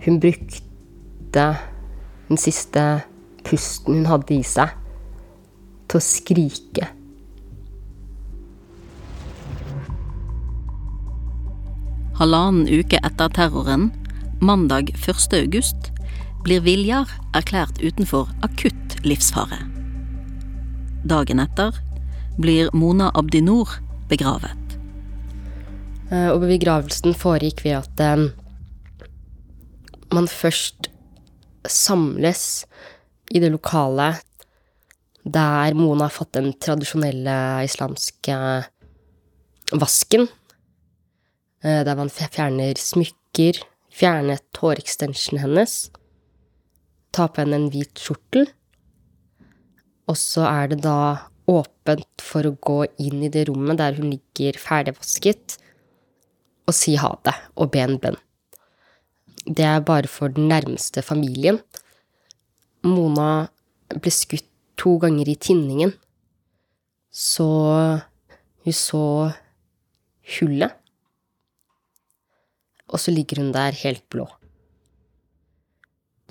[0.08, 1.46] hun brukte
[2.30, 2.84] den siste
[3.43, 4.72] pusten hun hadde i seg,
[5.88, 6.88] til å skrike.
[12.17, 13.91] Halvannen uke etter terroren,
[14.41, 15.36] mandag 1.
[15.38, 15.91] august,
[16.43, 19.60] blir Viljar erklært utenfor akutt livsfare.
[21.08, 21.78] Dagen etter
[22.41, 23.78] blir Mona Abdinor
[24.10, 24.80] begravet.
[26.10, 28.02] Eh, Og begravelsen foregikk ved at
[30.13, 30.89] man først
[31.67, 32.65] samles
[33.34, 34.13] i det lokale
[35.28, 38.36] der Mona har fått den tradisjonelle islamske
[39.76, 40.28] vasken.
[41.63, 43.60] Eh, Der man fjerner smykker,
[43.91, 45.89] fjernet hårekstensjonen hennes,
[47.12, 48.48] tar på henne en hvit skjortel,
[50.08, 54.12] og så er det da åpent for å gå inn i det rommet der hun
[54.13, 55.58] ligger ferdigvasket,
[56.67, 58.20] og si ha det og be en bønn.
[59.48, 61.62] Det er bare for den nærmeste familien.
[62.84, 63.48] Mona
[63.96, 64.46] ble skutt
[64.78, 65.94] to ganger i tinningen,
[67.10, 67.48] så
[68.64, 69.32] hun så
[70.36, 70.76] hullet.
[72.88, 74.28] Og så ligger hun der helt blå.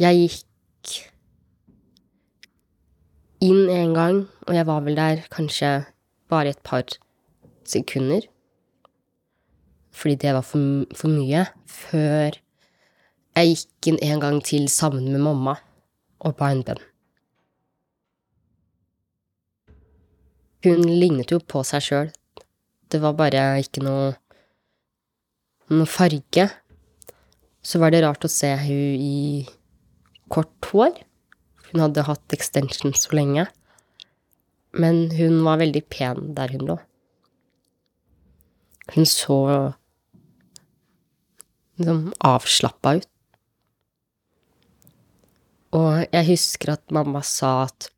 [0.00, 0.94] Jeg gikk
[3.40, 5.72] inn en gang, og jeg var vel der kanskje
[6.28, 6.84] bare et par
[7.64, 8.20] sekunder.
[9.92, 11.46] Fordi det var for, for mye.
[11.66, 12.36] Før
[13.36, 15.58] jeg gikk inn en gang til sammen med mamma
[16.24, 16.80] og på en bønn.
[20.64, 22.08] Hun lignet jo på seg sjøl.
[22.88, 24.14] Det var bare ikke noe
[25.70, 26.46] noe farge.
[27.66, 29.44] Så var det rart å se hun i
[30.32, 30.96] kort hår.
[31.68, 33.46] Hun hadde hatt extension så lenge.
[34.76, 36.78] Men hun var veldig pen der hun lå.
[38.94, 39.38] Hun så
[41.76, 43.10] liksom avslappa ut.
[45.76, 47.90] Og jeg husker at mamma sa at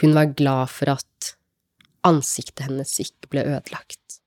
[0.00, 1.34] hun var glad for at
[2.06, 4.18] ansiktet hennes ikke ble ødelagt.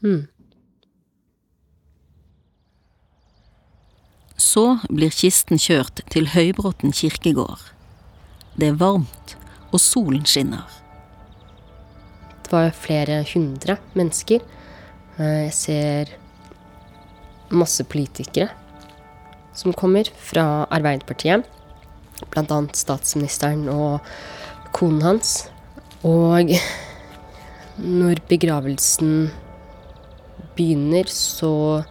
[0.00, 0.28] Hmm.
[4.40, 7.60] Så blir kisten kjørt til Høybråten kirkegård.
[8.56, 9.36] Det er varmt,
[9.70, 10.64] og solen skinner.
[12.46, 14.40] Det var flere hundre mennesker.
[15.20, 16.16] Eh, Jeg ser
[17.50, 18.48] masse politikere
[19.56, 21.44] som kommer fra Arbeiderpartiet.
[22.30, 24.04] Blant annet statsministeren og
[24.76, 25.48] konen hans.
[26.06, 26.52] Og
[27.80, 29.30] når begravelsen
[30.56, 31.82] begynner, så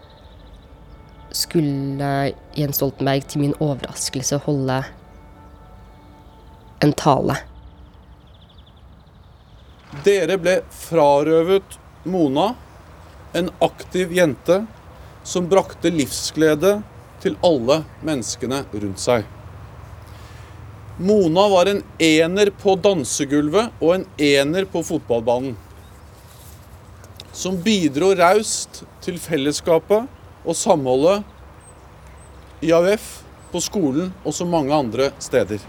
[1.35, 2.13] skulle
[2.57, 4.79] Jens Stoltenberg til min overraskelse holde
[6.81, 7.35] en tale.
[10.05, 11.77] Dere ble frarøvet
[12.09, 12.53] Mona,
[13.37, 14.63] en aktiv jente
[15.29, 16.79] som brakte livsglede
[17.21, 19.27] til alle menneskene rundt seg.
[20.99, 25.53] Mona var en ener på dansegulvet og en ener på fotballbanen.
[27.31, 30.09] Som bidro raust til fellesskapet
[30.43, 31.23] og samholdet
[32.65, 35.61] i AUF, på skolen og så mange andre steder.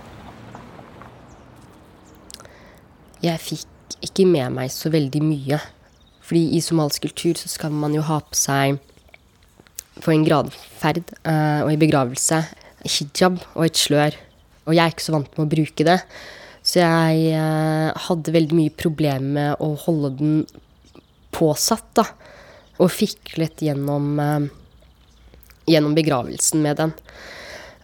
[3.24, 5.60] Jeg fikk ikke med meg så veldig mye.
[6.24, 8.80] Fordi i somalisk kultur så skal man jo ha på seg
[10.04, 12.42] på en gradferd uh, og i begravelse
[12.84, 14.16] hijab og et slør.
[14.66, 15.98] Og jeg er ikke så vant med å bruke det.
[16.62, 20.34] Så jeg uh, hadde veldig mye problemer med å holde den
[21.34, 22.06] påsatt, da.
[22.80, 24.48] Og fiklet gjennom, uh,
[25.68, 26.96] gjennom begravelsen med den.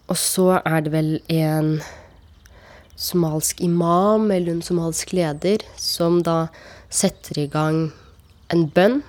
[0.07, 1.77] Og så er det vel en
[2.97, 6.47] somalsk imam eller en somalsk leder som da
[6.89, 7.91] setter i gang
[8.55, 9.03] en bønn.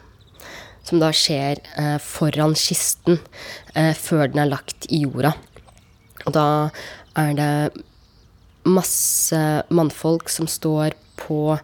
[0.88, 3.20] Som da skjer eh, foran kisten
[3.76, 5.34] eh, før den er lagt i jorda.
[6.26, 6.48] Og da
[7.20, 7.84] er det
[8.68, 9.40] masse
[9.72, 11.58] mannfolk som står på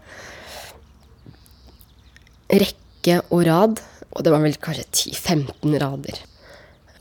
[2.52, 3.82] rekke og rad.
[4.14, 6.20] Og det var vel kanskje 10-15 rader.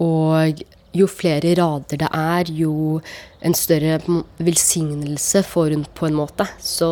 [0.03, 0.63] Og
[0.93, 3.01] jo flere rader det er, jo
[3.41, 3.99] en større
[4.43, 6.47] velsignelse får hun på en måte.
[6.61, 6.91] Så,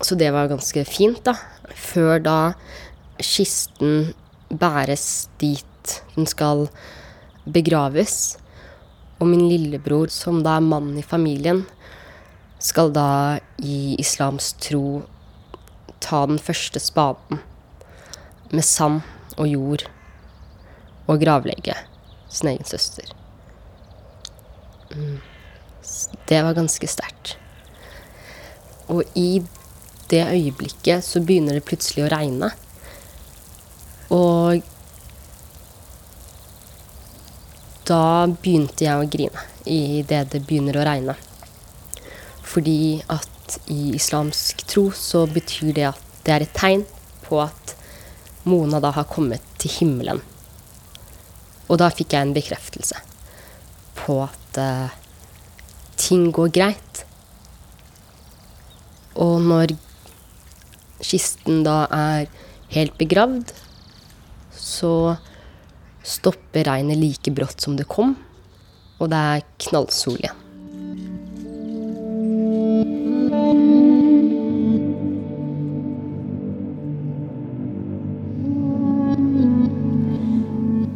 [0.00, 1.36] så det var ganske fint, da.
[1.68, 2.38] Før da
[3.18, 4.12] kisten
[4.48, 5.64] bæres dit
[6.14, 6.66] den skal
[7.48, 8.36] begraves.
[9.18, 11.64] Og min lillebror, som da er mannen i familien,
[12.62, 15.02] skal da i islams tro
[16.02, 17.40] ta den første spaden
[18.52, 19.02] med sand
[19.36, 19.84] og jord
[21.08, 21.74] og gravlegge
[22.30, 23.10] sin egen søster.
[24.94, 25.18] Mm.
[26.28, 27.36] Det var ganske sterkt.
[28.88, 29.42] Og i
[30.10, 32.50] det øyeblikket så begynner det plutselig å regne.
[34.14, 34.62] Og
[37.88, 41.16] da begynte jeg å grine idet det begynner å regne.
[42.48, 46.84] Fordi at i islamsk tro så betyr det at det er et tegn
[47.24, 47.74] på at
[48.48, 50.20] Mona da har kommet til himmelen.
[51.68, 53.00] Og da fikk jeg en bekreftelse
[53.98, 54.88] på at uh,
[56.00, 57.02] ting går greit.
[59.20, 59.74] Og når
[61.04, 62.28] kisten da er
[62.72, 63.52] helt begravd,
[64.68, 65.16] så
[66.04, 68.14] stopper regnet like brått som det kom,
[68.98, 70.44] og det er knallsol igjen.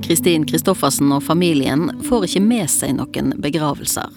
[0.02, 4.10] Kristin Kristoffersen og familien får ikke med seg noen begravelser.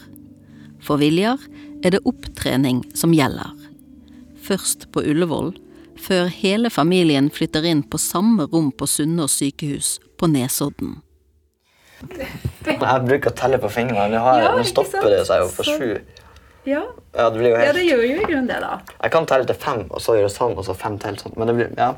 [0.83, 1.39] For Viljar
[1.85, 3.53] er det opptrening som gjelder.
[4.43, 5.53] Først på Ullevål,
[6.01, 10.97] før hele familien flytter inn på samme rom på Sunnaas sykehus på Nesodden.
[12.65, 14.11] Jeg bruker å telle på fingrene.
[14.17, 15.89] Nå, har, Ja, nå stopper det seg jo for sju.
[16.65, 16.81] Ja.
[17.15, 18.79] Ja, det blir jo ja, det gjør jo i grunnen det, da.
[19.03, 21.15] Jeg kan telle til fem, og så gjøre sånn, og så fem til.
[21.21, 21.35] Sånn.
[21.37, 21.91] Men det blir ja,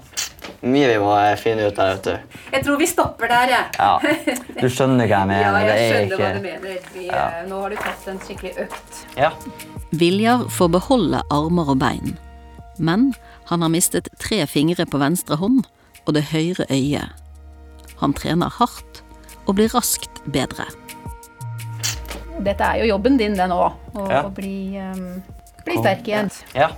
[0.68, 2.18] mye vi må eh, finne ut der, ute.
[2.52, 3.66] Jeg tror vi stopper der, jeg.
[3.80, 3.94] Ja.
[4.62, 5.46] Du skjønner hva jeg mener.
[5.48, 6.20] Ja, jeg det er skjønner ikke...
[6.20, 6.92] hva du mener.
[6.98, 7.24] Vi, Ja.
[7.40, 9.02] eh, Nå har du tatt en skikkelig økt.
[9.18, 9.32] Ja.
[10.04, 12.18] Viljar får beholde armer og bein,
[12.80, 13.14] men
[13.50, 15.66] han har mistet tre fingre på venstre hånd
[16.06, 17.14] og det høyre øyet.
[18.02, 19.02] Han trener hardt
[19.48, 20.68] og blir raskt bedre.
[22.46, 23.60] Dette er jo jobben din, det nå.
[23.96, 24.24] Å Ja.
[24.28, 25.24] å bli, um,
[25.66, 26.30] bli sterk igjen.
[26.54, 26.70] Ja.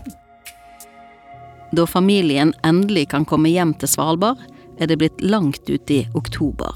[1.75, 4.37] Da familien endelig kan komme hjem til Svalbard,
[4.79, 6.71] er det blitt langt ute i oktober.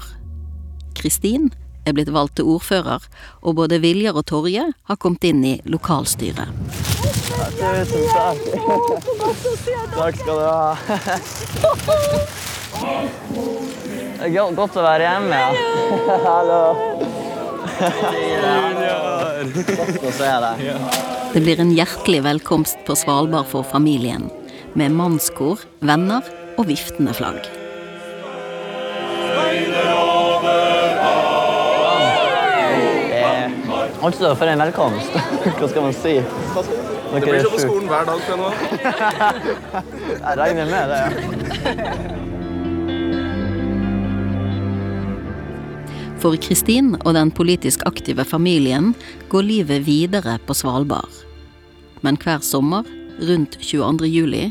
[0.94, 1.50] Kristin
[1.84, 3.04] er blitt valgt til ordfører,
[3.44, 6.48] og både Viljar og Torje har kommet inn i lokalstyret.
[7.54, 8.38] Tusen takk.
[9.94, 10.76] Takk skal du ha.
[14.14, 15.50] Det er godt å være hjemme, ja.
[16.24, 16.62] Hallo.
[19.54, 20.54] Godt å se deg.
[21.34, 24.30] Det blir en hjertelig velkomst på Svalbard for familien,
[24.78, 26.22] med mannskor, venner
[26.56, 27.63] og viftende flagg.
[34.04, 35.14] Altså, for en velkomst.
[35.58, 36.18] Hva skal man si?
[37.14, 38.54] Det blir sånn på skolen hver dag fra nå av.
[40.26, 41.02] Jeg regner med det.
[41.78, 42.22] ja.
[46.24, 48.94] For Kristin og den politisk aktive familien
[49.28, 51.12] går livet videre på Svalbard.
[52.00, 52.88] Men hver sommer,
[53.20, 54.08] rundt 22.
[54.08, 54.46] juli,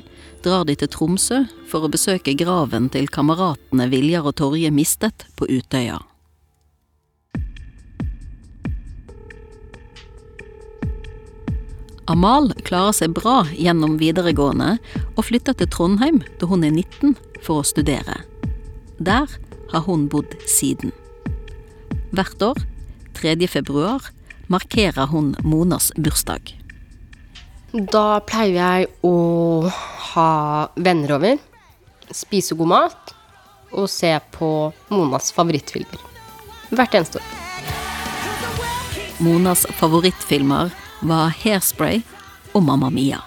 [0.46, 1.42] drar de til Tromsø
[1.72, 5.98] for å besøke graven til kameratene Viljar og Torje mistet på Utøya.
[12.12, 14.76] Amal klarer seg bra gjennom videregående
[15.14, 18.18] og flytter til Trondheim da hun er 19 for å studere.
[19.00, 19.32] Der
[19.72, 20.92] har hun bodd siden.
[22.14, 22.60] Hvert år,
[23.16, 23.38] 3.
[23.48, 24.04] februar,
[24.52, 26.52] markerer hun Monas bursdag.
[27.72, 29.16] Da pleier jeg å
[30.12, 30.30] ha
[30.76, 31.40] venner over,
[32.12, 33.16] spise god mat
[33.72, 34.52] og se på
[34.92, 36.04] Monas favorittfilmer.
[36.76, 37.32] Hvert eneste år.
[39.24, 40.74] Monas favorittfilmer
[41.04, 42.02] var Hairspray
[42.54, 43.22] og Mamma Mia.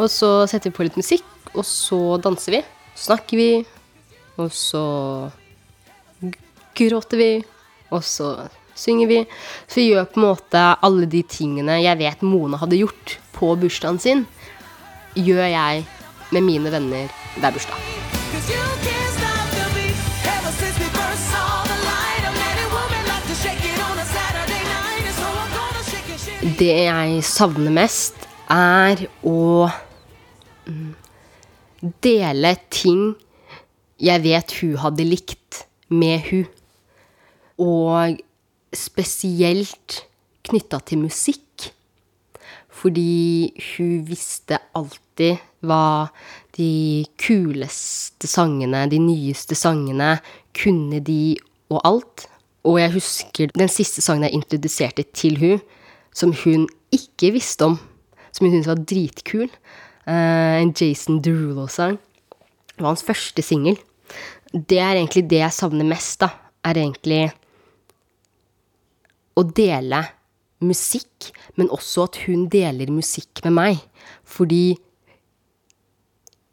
[0.00, 2.62] Og så setter vi på litt musikk, og så danser vi.
[2.94, 3.50] Så snakker vi,
[4.40, 4.84] og så
[6.76, 7.30] gråter vi,
[7.92, 8.34] og så
[8.74, 9.20] synger vi.
[9.66, 13.54] Så vi gjør på en måte alle de tingene jeg vet Mona hadde gjort på
[13.60, 14.24] bursdagen sin,
[15.16, 15.84] gjør jeg
[16.32, 18.91] med mine venner hver bursdag.
[26.58, 28.16] Det jeg savner mest,
[28.50, 29.68] er å
[30.66, 30.90] mm,
[32.04, 33.12] dele ting
[34.02, 35.62] jeg vet hun hadde likt
[35.94, 36.44] med hun.
[37.62, 38.18] Og
[38.74, 40.02] spesielt
[40.48, 41.70] knytta til musikk.
[42.82, 46.08] Fordi hun visste alltid hva
[46.58, 50.16] de kuleste sangene, de nyeste sangene,
[50.56, 51.36] kunne de
[51.70, 52.26] og alt.
[52.66, 55.62] Og jeg husker den siste sangen jeg introduserte til hun,
[56.16, 57.78] som hun ikke visste om,
[58.32, 59.48] som hun syntes var dritkul.
[60.06, 61.98] Eh, en Jason Derulo-sang.
[62.72, 63.78] Det var hans første singel.
[64.52, 66.32] Det er egentlig det jeg savner mest, da.
[66.62, 67.24] Er egentlig
[69.38, 70.02] å dele
[70.62, 73.80] musikk, men også at hun deler musikk med meg.
[74.28, 74.76] Fordi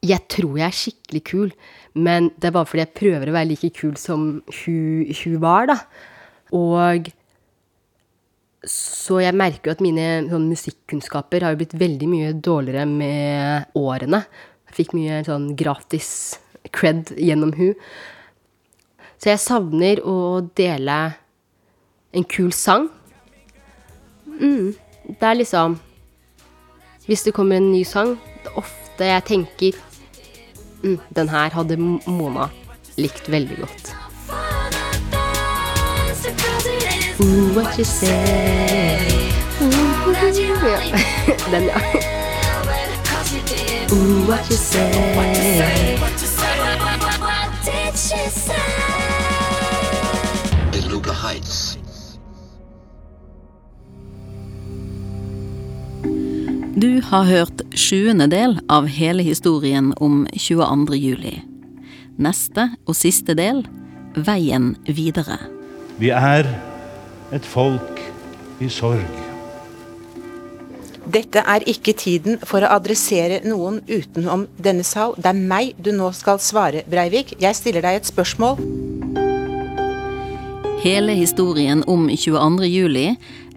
[0.05, 1.49] jeg tror jeg er skikkelig kul,
[1.99, 4.29] men det er bare fordi jeg prøver å være like kul som
[4.61, 5.77] hun, hun var, da.
[6.55, 7.09] Og
[8.67, 13.77] så jeg merker jo at mine sånn, musikkunnskaper har jo blitt veldig mye dårligere med
[13.79, 14.23] årene.
[14.67, 16.09] Jeg fikk mye sånn gratis
[16.75, 17.71] cred gjennom hun.
[19.19, 20.97] Så jeg savner å dele
[22.15, 22.89] en kul sang.
[24.39, 24.75] Mm,
[25.07, 25.79] det er liksom
[27.09, 29.79] Hvis det kommer en ny sang, det er ofte jeg tenker
[30.83, 32.45] mm, Den her hadde Mona
[32.99, 33.91] likt veldig godt.
[37.21, 39.31] Ooh, what you say?
[41.51, 41.79] Den, ja.
[43.91, 44.91] Ooh, what you say?
[56.75, 60.95] Du har hørt sjuende del av hele historien om 22.
[60.95, 61.35] juli.
[62.15, 63.65] Neste og siste del
[64.15, 65.41] Veien videre.
[65.99, 66.68] Vi er
[67.35, 68.01] et folk
[68.59, 69.25] i sorg.
[71.09, 75.15] Dette er ikke tiden for å adressere noen utenom denne sal.
[75.17, 77.33] Det er meg du nå skal svare, Breivik.
[77.41, 78.61] Jeg stiller deg et spørsmål.
[80.83, 82.69] Hele historien om 22.
[82.69, 83.07] juli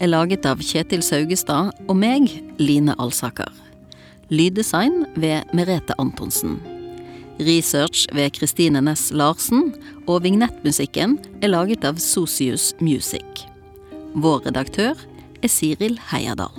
[0.00, 3.52] er laget av Kjetil Saugestad og meg, Line Alsaker.
[4.32, 6.56] Lyddesign ved Merete Antonsen.
[7.42, 9.74] Research ved Kristine Næss Larsen,
[10.08, 13.51] og vignettmusikken er laget av Sosius Music.
[14.12, 14.98] Vår redaktør
[15.40, 16.52] er Siril Heierdal.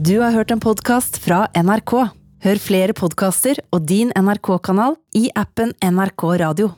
[0.00, 1.94] Du har hørt en podkast fra NRK.
[2.40, 6.72] Hør flere podkaster og din NRK-kanal i appen NRK Radio.